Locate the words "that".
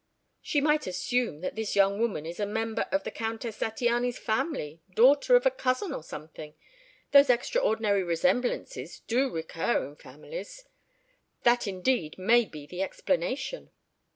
1.41-1.53, 11.43-11.67